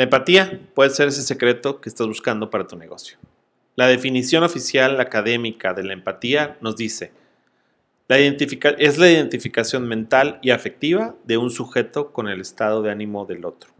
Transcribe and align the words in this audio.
La 0.00 0.04
empatía 0.04 0.58
puede 0.72 0.88
ser 0.88 1.08
ese 1.08 1.20
secreto 1.20 1.82
que 1.82 1.90
estás 1.90 2.06
buscando 2.06 2.48
para 2.48 2.66
tu 2.66 2.74
negocio. 2.74 3.18
La 3.76 3.86
definición 3.86 4.42
oficial 4.42 4.98
académica 4.98 5.74
de 5.74 5.84
la 5.84 5.92
empatía 5.92 6.56
nos 6.62 6.76
dice, 6.76 7.12
la 8.08 8.16
es 8.16 8.96
la 8.96 9.10
identificación 9.10 9.86
mental 9.86 10.38
y 10.40 10.52
afectiva 10.52 11.16
de 11.24 11.36
un 11.36 11.50
sujeto 11.50 12.14
con 12.14 12.28
el 12.28 12.40
estado 12.40 12.80
de 12.80 12.90
ánimo 12.90 13.26
del 13.26 13.44
otro. 13.44 13.74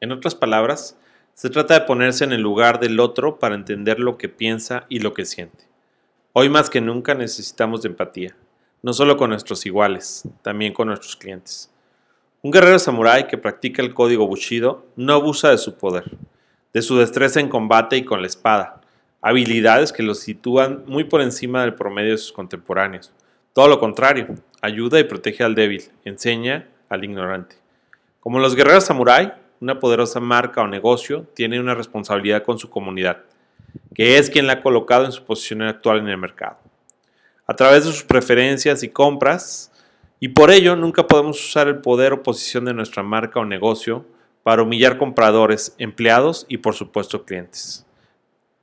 En 0.00 0.12
otras 0.12 0.36
palabras, 0.36 1.00
se 1.34 1.50
trata 1.50 1.74
de 1.74 1.84
ponerse 1.84 2.22
en 2.22 2.30
el 2.30 2.42
lugar 2.42 2.78
del 2.78 3.00
otro 3.00 3.40
para 3.40 3.56
entender 3.56 3.98
lo 3.98 4.18
que 4.18 4.28
piensa 4.28 4.86
y 4.88 5.00
lo 5.00 5.14
que 5.14 5.24
siente. 5.24 5.64
Hoy 6.32 6.48
más 6.48 6.70
que 6.70 6.80
nunca 6.80 7.14
necesitamos 7.14 7.84
empatía, 7.88 8.36
no 8.82 8.92
solo 8.92 9.16
con 9.16 9.30
nuestros 9.30 9.66
iguales, 9.66 10.28
también 10.42 10.72
con 10.72 10.86
nuestros 10.86 11.16
clientes. 11.16 11.72
Un 12.42 12.50
guerrero 12.50 12.78
samurái 12.78 13.26
que 13.26 13.38
practica 13.38 13.82
el 13.82 13.94
código 13.94 14.26
Bushido 14.26 14.86
no 14.94 15.14
abusa 15.14 15.50
de 15.50 15.58
su 15.58 15.76
poder, 15.76 16.16
de 16.72 16.82
su 16.82 16.96
destreza 16.98 17.40
en 17.40 17.48
combate 17.48 17.96
y 17.96 18.04
con 18.04 18.20
la 18.20 18.26
espada, 18.26 18.82
habilidades 19.22 19.92
que 19.92 20.02
lo 20.02 20.14
sitúan 20.14 20.84
muy 20.86 21.04
por 21.04 21.22
encima 21.22 21.62
del 21.62 21.74
promedio 21.74 22.12
de 22.12 22.18
sus 22.18 22.32
contemporáneos. 22.32 23.12
Todo 23.52 23.68
lo 23.68 23.80
contrario, 23.80 24.28
ayuda 24.60 25.00
y 25.00 25.04
protege 25.04 25.42
al 25.42 25.54
débil, 25.54 25.84
enseña 26.04 26.68
al 26.88 27.04
ignorante. 27.04 27.56
Como 28.20 28.38
los 28.38 28.54
guerreros 28.54 28.84
samurái, 28.84 29.32
una 29.60 29.80
poderosa 29.80 30.20
marca 30.20 30.60
o 30.60 30.68
negocio 30.68 31.26
tiene 31.34 31.58
una 31.58 31.74
responsabilidad 31.74 32.42
con 32.42 32.58
su 32.58 32.68
comunidad, 32.68 33.22
que 33.94 34.18
es 34.18 34.28
quien 34.28 34.46
la 34.46 34.54
ha 34.54 34.62
colocado 34.62 35.06
en 35.06 35.12
su 35.12 35.24
posición 35.24 35.62
actual 35.62 36.00
en 36.00 36.08
el 36.08 36.18
mercado. 36.18 36.58
A 37.46 37.54
través 37.54 37.86
de 37.86 37.92
sus 37.92 38.04
preferencias 38.04 38.82
y 38.82 38.90
compras, 38.90 39.72
y 40.20 40.28
por 40.28 40.50
ello 40.50 40.76
nunca 40.76 41.06
podemos 41.06 41.42
usar 41.44 41.68
el 41.68 41.78
poder 41.78 42.12
o 42.12 42.22
posición 42.22 42.64
de 42.64 42.74
nuestra 42.74 43.02
marca 43.02 43.40
o 43.40 43.44
negocio 43.44 44.06
para 44.42 44.62
humillar 44.62 44.96
compradores, 44.96 45.74
empleados 45.78 46.46
y 46.48 46.58
por 46.58 46.74
supuesto 46.74 47.24
clientes. 47.24 47.84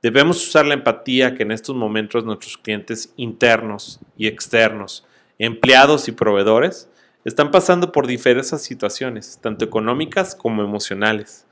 Debemos 0.02 0.46
usar 0.46 0.66
la 0.66 0.74
empatía 0.74 1.34
que 1.34 1.44
en 1.44 1.52
estos 1.52 1.74
momentos 1.76 2.24
nuestros 2.24 2.58
clientes 2.58 3.12
internos 3.16 4.00
y 4.16 4.26
externos, 4.26 5.06
empleados 5.38 6.08
y 6.08 6.12
proveedores, 6.12 6.88
están 7.24 7.50
pasando 7.50 7.90
por 7.90 8.06
diversas 8.06 8.62
situaciones, 8.62 9.38
tanto 9.40 9.64
económicas 9.64 10.34
como 10.34 10.62
emocionales. 10.62 11.46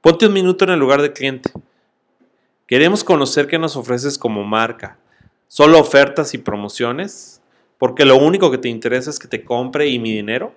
Ponte 0.00 0.26
un 0.26 0.32
minuto 0.32 0.64
en 0.64 0.70
el 0.70 0.78
lugar 0.78 1.02
del 1.02 1.12
cliente. 1.12 1.50
Queremos 2.68 3.02
conocer 3.02 3.48
qué 3.48 3.58
nos 3.58 3.76
ofreces 3.76 4.16
como 4.16 4.44
marca. 4.44 4.96
¿Solo 5.48 5.80
ofertas 5.80 6.34
y 6.34 6.38
promociones? 6.38 7.42
¿Porque 7.78 8.04
lo 8.04 8.16
único 8.16 8.50
que 8.50 8.58
te 8.58 8.68
interesa 8.68 9.08
es 9.08 9.18
que 9.18 9.28
te 9.28 9.44
compre 9.44 9.86
y 9.86 9.98
mi 9.98 10.12
dinero? 10.12 10.52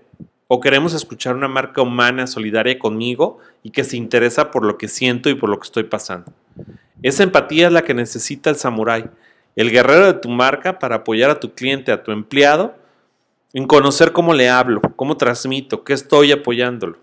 ¿O 0.47 0.59
queremos 0.59 0.93
escuchar 0.93 1.35
una 1.35 1.47
marca 1.47 1.81
humana 1.81 2.27
solidaria 2.27 2.77
conmigo 2.77 3.37
y 3.63 3.69
que 3.69 3.83
se 3.83 3.95
interesa 3.95 4.51
por 4.51 4.65
lo 4.65 4.77
que 4.77 4.87
siento 4.87 5.29
y 5.29 5.35
por 5.35 5.49
lo 5.49 5.59
que 5.59 5.65
estoy 5.65 5.83
pasando? 5.83 6.33
Esa 7.03 7.23
empatía 7.23 7.67
es 7.67 7.73
la 7.73 7.83
que 7.83 7.93
necesita 7.93 8.49
el 8.49 8.55
samurái, 8.57 9.05
el 9.55 9.71
guerrero 9.71 10.07
de 10.07 10.19
tu 10.19 10.29
marca 10.29 10.79
para 10.79 10.97
apoyar 10.97 11.29
a 11.29 11.39
tu 11.39 11.53
cliente, 11.53 11.91
a 11.91 12.03
tu 12.03 12.11
empleado 12.11 12.75
en 13.53 13.67
conocer 13.67 14.11
cómo 14.13 14.33
le 14.33 14.49
hablo, 14.49 14.81
cómo 14.95 15.17
transmito, 15.17 15.83
qué 15.83 15.93
estoy 15.93 16.31
apoyándolo. 16.31 16.97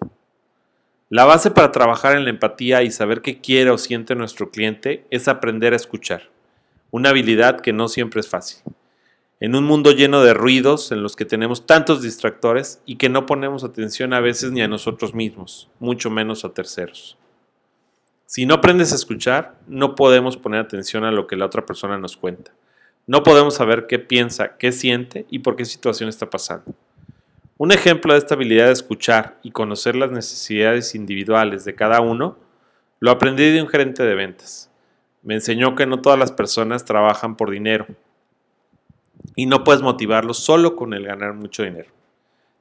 La 1.11 1.25
base 1.25 1.51
para 1.51 1.73
trabajar 1.73 2.17
en 2.17 2.25
la 2.25 2.31
empatía 2.31 2.83
y 2.83 2.91
saber 2.91 3.23
qué 3.23 3.41
quiere 3.41 3.71
o 3.71 3.79
siente 3.79 4.15
nuestro 4.15 4.51
cliente 4.51 5.07
es 5.11 5.29
aprender 5.29 5.73
a 5.73 5.77
escuchar, 5.77 6.29
una 6.91 7.11
habilidad 7.11 7.61
que 7.61 7.73
no 7.73 7.89
siempre 7.89 8.21
es 8.21 8.29
fácil. 8.29 8.61
En 9.41 9.55
un 9.55 9.63
mundo 9.63 9.93
lleno 9.93 10.25
de 10.25 10.35
ruidos 10.35 10.91
en 10.91 11.01
los 11.01 11.15
que 11.15 11.25
tenemos 11.25 11.65
tantos 11.65 12.03
distractores 12.03 12.83
y 12.87 12.97
que 12.97 13.09
no 13.09 13.25
ponemos 13.25 13.63
atención 13.63 14.13
a 14.13 14.19
veces 14.19 14.51
ni 14.51 14.63
a 14.63 14.69
nosotros 14.69 15.15
mismos, 15.15 15.71
mucho 15.79 16.11
menos 16.11 16.45
a 16.45 16.53
terceros. 16.53 17.17
Si 18.27 18.47
no 18.47 18.55
aprendes 18.55 18.91
a 18.91 18.97
escuchar, 18.97 19.55
no 19.69 19.95
podemos 19.95 20.37
poner 20.37 20.61
atención 20.61 21.05
a 21.05 21.13
lo 21.13 21.29
que 21.29 21.37
la 21.37 21.47
otra 21.47 21.65
persona 21.65 21.99
nos 21.99 22.17
cuenta. 22.17 22.53
No 23.07 23.23
podemos 23.23 23.55
saber 23.55 23.87
qué 23.87 24.01
piensa, 24.01 24.57
qué 24.57 24.73
siente 24.73 25.25
y 25.31 25.39
por 25.39 25.55
qué 25.55 25.65
situación 25.65 26.09
está 26.09 26.29
pasando. 26.29 26.75
Un 27.59 27.71
ejemplo 27.71 28.15
de 28.15 28.19
esta 28.19 28.35
habilidad 28.35 28.67
de 28.67 28.73
escuchar 28.73 29.39
y 29.45 29.53
conocer 29.53 29.95
las 29.95 30.11
necesidades 30.11 30.97
individuales 30.97 31.65
de 31.65 31.77
cada 31.77 32.01
uno 32.01 32.39
lo 32.99 33.13
aprendí 33.13 33.49
de 33.53 33.63
un 33.63 33.69
gerente 33.69 34.03
de 34.03 34.17
ventas. 34.17 34.69
Me 35.23 35.35
enseñó 35.35 35.77
que 35.77 35.87
no 35.87 36.01
todas 36.01 36.19
las 36.19 36.33
personas 36.33 36.85
trabajan 36.85 37.37
por 37.37 37.51
dinero 37.51 37.87
y 39.39 39.47
no 39.47 39.63
puedes 39.63 39.83
motivarlos 39.83 40.39
solo 40.41 40.75
con 40.75 40.95
el 40.95 41.05
ganar 41.07 41.33
mucho 41.33 41.63
dinero. 41.63 41.89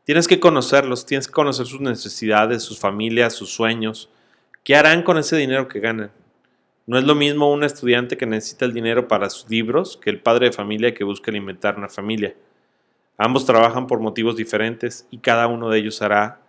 Tienes 0.03 0.27
que 0.27 0.39
conocerlos, 0.39 1.07
tienes 1.07 1.25
que 1.25 1.33
conocer 1.33 1.65
sus 1.65 1.81
necesidades, 1.81 2.61
sus 2.61 2.77
familias, 2.77 3.33
sus 3.33 3.49
sueños, 3.49 4.11
qué 4.63 4.75
harán 4.75 5.01
con 5.01 5.17
ese 5.17 5.35
dinero 5.37 5.67
que 5.67 5.79
ganan. 5.79 6.11
No 6.85 6.99
es 6.99 7.03
lo 7.03 7.15
mismo 7.15 7.51
un 7.51 7.63
estudiante 7.63 8.15
que 8.15 8.27
necesita 8.27 8.65
el 8.65 8.75
dinero 8.75 9.07
para 9.07 9.31
sus 9.31 9.49
libros 9.49 9.97
que 9.97 10.11
el 10.11 10.19
padre 10.19 10.45
de 10.45 10.51
familia 10.51 10.93
que 10.93 11.03
busca 11.03 11.31
alimentar 11.31 11.79
una 11.79 11.89
familia. 11.89 12.35
Ambos 13.17 13.47
trabajan 13.47 13.87
por 13.87 13.99
motivos 13.99 14.35
diferentes 14.35 15.07
y 15.09 15.17
cada 15.17 15.47
uno 15.47 15.71
de 15.71 15.79
ellos 15.79 16.03
hará 16.03 16.41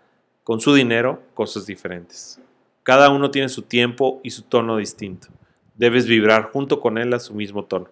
con 0.44 0.60
su 0.60 0.74
dinero 0.74 1.22
cosas 1.32 1.64
diferentes. 1.64 2.38
Cada 2.82 3.08
uno 3.08 3.30
tiene 3.30 3.48
su 3.48 3.62
tiempo 3.62 4.20
y 4.22 4.28
su 4.28 4.42
tono 4.42 4.76
distinto. 4.76 5.28
Debes 5.74 6.06
vibrar 6.06 6.50
junto 6.52 6.80
con 6.80 6.98
él 6.98 7.14
a 7.14 7.18
su 7.18 7.32
mismo 7.32 7.64
tono, 7.64 7.88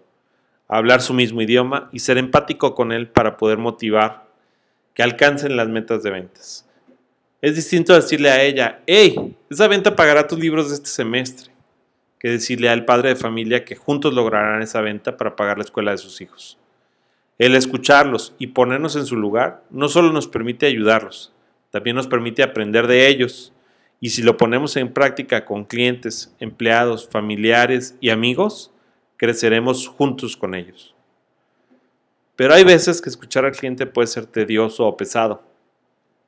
hablar 0.68 1.00
su 1.00 1.14
mismo 1.14 1.42
idioma 1.42 1.88
y 1.92 2.00
ser 2.00 2.18
empático 2.18 2.74
con 2.74 2.92
él 2.92 3.08
para 3.08 3.36
poder 3.36 3.58
motivar 3.58 4.26
que 4.94 5.02
alcancen 5.02 5.56
las 5.56 5.68
metas 5.68 6.02
de 6.02 6.10
ventas. 6.10 6.66
Es 7.42 7.54
distinto 7.54 7.94
decirle 7.94 8.30
a 8.30 8.42
ella, 8.42 8.82
hey, 8.86 9.36
esa 9.50 9.68
venta 9.68 9.94
pagará 9.94 10.26
tus 10.26 10.38
libros 10.38 10.72
este 10.72 10.88
semestre 10.88 11.52
que 12.18 12.30
decirle 12.30 12.68
al 12.68 12.84
padre 12.84 13.10
de 13.10 13.16
familia 13.16 13.64
que 13.64 13.76
juntos 13.76 14.14
lograrán 14.14 14.62
esa 14.62 14.80
venta 14.80 15.16
para 15.16 15.36
pagar 15.36 15.58
la 15.58 15.64
escuela 15.64 15.90
de 15.90 15.98
sus 15.98 16.20
hijos. 16.20 16.58
El 17.38 17.54
escucharlos 17.54 18.34
y 18.38 18.48
ponernos 18.48 18.96
en 18.96 19.04
su 19.04 19.16
lugar 19.16 19.62
no 19.70 19.88
solo 19.88 20.10
nos 20.12 20.26
permite 20.26 20.66
ayudarlos, 20.66 21.34
también 21.70 21.94
nos 21.94 22.06
permite 22.06 22.42
aprender 22.42 22.86
de 22.86 23.08
ellos. 23.08 23.52
Y 24.00 24.10
si 24.10 24.22
lo 24.22 24.38
ponemos 24.38 24.76
en 24.76 24.92
práctica 24.92 25.44
con 25.44 25.64
clientes, 25.64 26.34
empleados, 26.40 27.08
familiares 27.08 27.96
y 28.00 28.08
amigos, 28.08 28.72
creceremos 29.16 29.88
juntos 29.88 30.36
con 30.36 30.54
ellos. 30.54 30.94
Pero 32.36 32.52
hay 32.54 32.64
veces 32.64 33.00
que 33.00 33.08
escuchar 33.08 33.44
al 33.44 33.52
cliente 33.52 33.86
puede 33.86 34.06
ser 34.06 34.26
tedioso 34.26 34.86
o 34.86 34.96
pesado. 34.96 35.42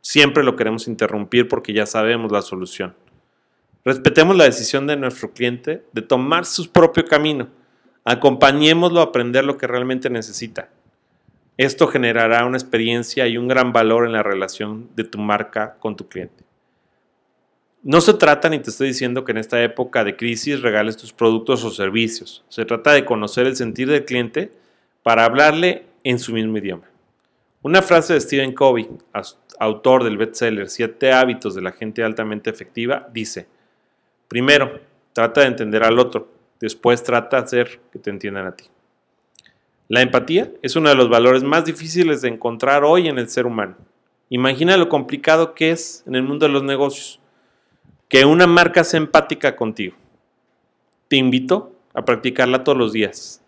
Siempre 0.01 0.43
lo 0.43 0.57
queremos 0.57 0.89
interrumpir 0.89 1.49
porque 1.49 1.73
ya 1.73 1.85
sabemos 1.85 2.33
la 2.33 2.41
solución. 2.41 2.95
Respetemos 3.85 4.37
la 4.37 4.45
decisión 4.45 4.87
de 4.87 4.97
nuestro 4.97 5.33
cliente 5.33 5.85
de 5.93 6.03
tomar 6.03 6.47
su 6.47 6.71
propio 6.73 7.05
camino. 7.05 7.49
Acompañémoslo 8.05 9.01
a 9.01 9.05
aprender 9.05 9.45
lo 9.45 9.59
que 9.59 9.67
realmente 9.67 10.09
necesita. 10.09 10.71
Esto 11.59 11.89
generará 11.89 12.47
una 12.47 12.57
experiencia 12.57 13.27
y 13.27 13.37
un 13.37 13.49
gran 13.49 13.73
valor 13.73 14.07
en 14.07 14.13
la 14.13 14.23
relación 14.23 14.89
de 14.95 15.05
tu 15.05 15.19
marca 15.19 15.77
con 15.81 15.97
tu 15.97 16.09
cliente. 16.09 16.48
No 17.83 18.01
se 18.01 18.15
trata, 18.15 18.49
ni 18.49 18.59
te 18.59 18.71
estoy 18.71 18.89
diciendo 18.89 19.25
que 19.25 19.33
en 19.33 19.39
esta 19.39 19.63
época 19.63 20.03
de 20.03 20.17
crisis 20.17 20.63
regales 20.63 20.97
tus 20.97 21.13
productos 21.13 21.63
o 21.65 21.71
servicios. 21.71 22.45
Se 22.49 22.65
trata 22.65 22.93
de 22.93 23.05
conocer 23.05 23.47
el 23.47 23.57
sentir 23.57 23.89
del 23.89 24.05
cliente 24.05 24.51
para 25.03 25.25
hablarle 25.25 25.85
en 26.03 26.19
su 26.19 26.33
mismo 26.33 26.59
idioma. 26.59 26.85
Una 27.63 27.83
frase 27.83 28.15
de 28.15 28.21
Stephen 28.21 28.53
Covey, 28.53 28.89
autor 29.59 30.05
del 30.05 30.17
bestseller 30.17 30.69
Siete 30.69 31.13
hábitos 31.13 31.55
de 31.55 31.63
la 31.63 31.73
gente 31.73 32.03
altamente 32.03 32.51
efectiva, 32.51 33.09
dice, 33.13 33.47
Primero, 34.29 34.81
trata 35.13 35.41
de 35.41 35.47
entender 35.47 35.83
al 35.85 35.99
otro. 35.99 36.29
Después 36.61 37.03
trata 37.03 37.39
de 37.39 37.43
hacer 37.45 37.81
que 37.93 37.99
te 37.99 38.11
entiendan 38.11 38.47
a 38.47 38.57
ti. 38.57 38.65
La 39.89 40.03
empatía 40.03 40.53
es 40.63 40.77
uno 40.77 40.91
de 40.91 40.95
los 40.95 41.09
valores 41.09 41.43
más 41.43 41.65
difíciles 41.65 42.21
de 42.21 42.29
encontrar 42.29 42.85
hoy 42.85 43.09
en 43.09 43.19
el 43.19 43.29
ser 43.31 43.47
humano. 43.47 43.77
Imagina 44.29 44.77
lo 44.77 44.89
complicado 44.89 45.55
que 45.55 45.71
es 45.71 46.05
en 46.07 46.15
el 46.15 46.23
mundo 46.23 46.47
de 46.47 46.53
los 46.53 46.63
negocios. 46.63 47.21
Que 48.09 48.25
una 48.25 48.47
marca 48.47 48.85
sea 48.85 48.99
empática 48.99 49.57
contigo. 49.57 49.97
Te 51.09 51.17
invito 51.17 51.73
a 51.95 52.05
practicarla 52.05 52.65
todos 52.65 52.79
los 52.79 52.93
días. 52.93 53.43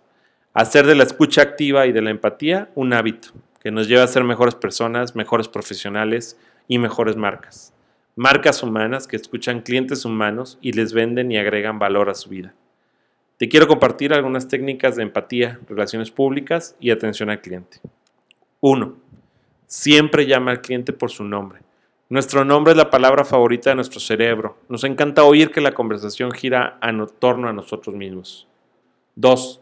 Hacer 0.55 0.87
de 0.87 0.95
la 0.95 1.05
escucha 1.05 1.43
activa 1.43 1.87
y 1.87 1.93
de 1.93 2.03
la 2.03 2.11
empatía 2.11 2.71
un 2.75 2.93
hábito 2.93 3.31
que 3.61 3.71
nos 3.71 3.89
lleva 3.89 4.05
a 4.05 4.09
ser 4.09 4.25
mejores 4.25 4.55
personas, 4.55 5.15
mejores 5.15 5.49
profesionales 5.49 6.39
y 6.69 6.79
mejores 6.79 7.17
marcas 7.17 7.73
marcas 8.21 8.63
humanas 8.63 9.07
que 9.07 9.17
escuchan 9.17 9.63
clientes 9.63 10.05
humanos 10.05 10.59
y 10.61 10.73
les 10.73 10.93
venden 10.93 11.33
y 11.33 11.39
agregan 11.39 11.79
valor 11.79 12.11
a 12.11 12.15
su 12.15 12.29
vida. 12.29 12.55
Te 13.39 13.49
quiero 13.49 13.67
compartir 13.67 14.13
algunas 14.13 14.47
técnicas 14.47 14.97
de 14.97 15.05
empatía, 15.05 15.59
relaciones 15.67 16.11
públicas 16.11 16.77
y 16.81 16.91
atención 16.91 17.31
al 17.31 17.41
cliente. 17.41 17.81
1. 18.61 18.95
Siempre 19.67 20.27
llama 20.27 20.51
al 20.51 20.61
cliente 20.61 20.93
por 20.93 21.11
su 21.11 21.25
nombre. 21.25 21.61
Nuestro 22.11 22.45
nombre 22.45 22.73
es 22.73 22.77
la 22.77 22.91
palabra 22.91 23.25
favorita 23.25 23.71
de 23.71 23.77
nuestro 23.77 24.01
cerebro. 24.01 24.57
Nos 24.69 24.83
encanta 24.83 25.23
oír 25.23 25.53
que 25.53 25.61
la 25.61 25.75
conversación 25.75 26.33
gira 26.33 26.77
en 26.83 27.07
torno 27.21 27.49
a 27.49 27.53
nosotros 27.53 27.95
mismos. 27.95 28.49
2. 29.15 29.61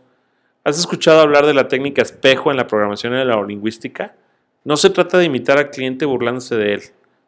¿Has 0.64 0.78
escuchado 0.78 1.20
hablar 1.20 1.44
de 1.44 1.52
la 1.52 1.68
técnica 1.68 2.00
espejo 2.00 2.50
en 2.50 2.56
la 2.56 2.66
programación 2.66 3.12
de 3.12 3.26
la 3.26 3.42
lingüística? 3.42 4.14
No 4.64 4.78
se 4.78 4.88
trata 4.88 5.18
de 5.18 5.26
imitar 5.26 5.58
al 5.58 5.68
cliente 5.68 6.06
burlándose 6.06 6.56
de 6.56 6.72
él. 6.72 6.82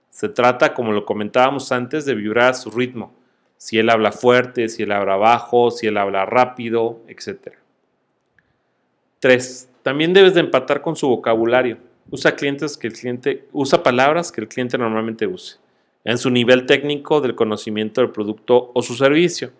Se 0.09 0.31
trata, 0.31 0.73
como 0.73 0.93
lo 0.93 1.05
comentábamos 1.05 1.71
antes, 1.71 2.07
de 2.07 2.15
vibrar 2.15 2.53
a 2.53 2.55
su 2.55 2.71
ritmo, 2.71 3.13
Si 3.59 3.79
él 3.79 3.91
habla 3.91 4.13
fuerte, 4.13 4.71
si 4.71 4.85
él 4.85 4.93
habla 4.93 5.17
bajo, 5.17 5.71
si 5.71 5.87
él 5.87 5.99
habla 5.99 6.25
rápido, 6.25 7.03
etc. 7.09 7.59
3. 9.19 9.69
También 9.83 10.15
debes 10.15 10.33
de 10.33 10.41
empatar 10.41 10.81
con 10.81 10.97
su 10.97 11.09
vocabulario. 11.09 11.90
Usa, 12.11 13.83
palabras 13.83 14.33
que 14.33 14.41
el 14.41 14.49
cliente 14.49 14.77
normalmente 14.77 15.27
use, 15.27 15.59
en 16.05 16.19
su 16.19 16.31
nivel 16.31 16.67
técnico 16.67 17.21
del 17.21 17.37
conocimiento 17.37 18.01
del 18.01 18.11
producto 18.11 18.73
o 18.75 18.83
su 18.83 18.95
servicio. 18.95 19.53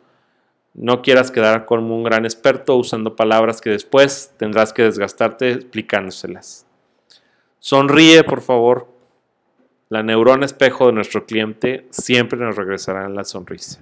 No 0.75 1.03
quieras 1.03 1.31
quedar 1.31 1.65
como 1.65 1.97
un 1.97 2.03
gran 2.03 2.25
experto 2.25 2.77
usando 2.77 3.17
palabras 3.17 3.61
que 3.61 3.71
después 3.71 4.33
tendrás 4.37 4.73
que 4.73 4.83
desgastarte 4.83 5.53
explicándoselas. 5.53 6.67
Sonríe, 7.59 8.25
por 8.25 8.41
favor. 8.41 8.89
La 9.89 10.03
neurona 10.03 10.47
espejo 10.47 10.87
de 10.87 10.93
nuestro 10.93 11.27
cliente 11.27 11.87
siempre 11.91 12.39
nos 12.39 12.57
regresará 12.57 13.07
en 13.07 13.15
la 13.15 13.25
sonrisa. 13.25 13.81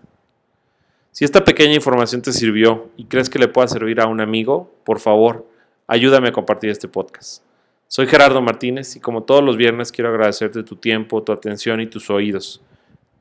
Si 1.13 1.25
esta 1.25 1.45
pequeña 1.45 1.75
información 1.75 2.23
te 2.23 2.33
sirvió 2.33 2.91
y 2.97 3.05
crees 3.05 3.29
que 3.29 3.39
le 3.39 3.49
pueda 3.49 3.69
servir 3.69 4.01
a 4.01 4.07
un 4.07 4.21
amigo, 4.21 4.73
por 4.85 5.01
favor, 5.01 5.47
ayúdame 5.87 6.29
a 6.29 6.33
compartir 6.33 6.71
este 6.71 6.89
podcast. 6.89 7.48
Soy 7.91 8.07
Gerardo 8.07 8.43
Martínez 8.43 8.97
y 8.97 9.01
como 9.01 9.23
todos 9.23 9.43
los 9.43 9.57
viernes 9.57 9.93
quiero 9.93 10.11
agradecerte 10.11 10.63
tu 10.63 10.77
tiempo, 10.77 11.23
tu 11.23 11.33
atención 11.33 11.81
y 11.81 11.87
tus 11.87 12.11
oídos. 12.11 12.61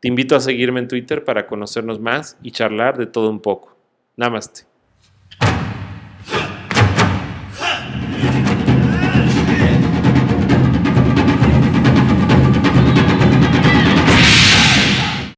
Te 0.02 0.10
invito 0.10 0.36
a 0.36 0.42
seguirme 0.42 0.82
en 0.82 0.90
Twitter 0.90 1.24
para 1.24 1.48
conocernos 1.48 2.02
más 2.02 2.38
y 2.44 2.52
charlar 2.52 2.98
de 2.98 3.06
todo 3.06 3.30
un 3.30 3.40
poco. 3.40 3.78
Namaste. 4.18 4.66